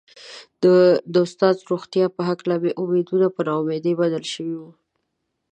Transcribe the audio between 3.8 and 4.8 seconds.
بدل شوي وو.